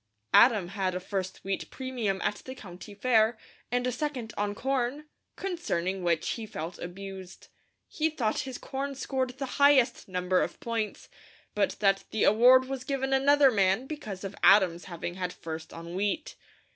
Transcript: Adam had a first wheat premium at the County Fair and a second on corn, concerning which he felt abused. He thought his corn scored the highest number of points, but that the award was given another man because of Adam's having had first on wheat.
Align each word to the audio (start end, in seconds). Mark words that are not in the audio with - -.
Adam 0.33 0.69
had 0.69 0.95
a 0.95 0.99
first 0.99 1.43
wheat 1.43 1.69
premium 1.69 2.19
at 2.23 2.37
the 2.45 2.55
County 2.55 2.95
Fair 2.95 3.37
and 3.71 3.85
a 3.85 3.91
second 3.91 4.33
on 4.35 4.55
corn, 4.55 5.05
concerning 5.35 6.01
which 6.03 6.27
he 6.29 6.47
felt 6.47 6.79
abused. 6.79 7.49
He 7.87 8.09
thought 8.09 8.39
his 8.39 8.57
corn 8.57 8.95
scored 8.95 9.37
the 9.37 9.45
highest 9.61 10.07
number 10.07 10.41
of 10.41 10.59
points, 10.59 11.07
but 11.53 11.75
that 11.81 12.05
the 12.09 12.23
award 12.23 12.65
was 12.67 12.83
given 12.83 13.13
another 13.13 13.51
man 13.51 13.85
because 13.85 14.23
of 14.23 14.35
Adam's 14.41 14.85
having 14.85 15.13
had 15.17 15.31
first 15.31 15.71
on 15.71 15.93
wheat. 15.93 16.35